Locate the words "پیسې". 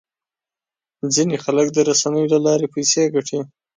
2.75-3.01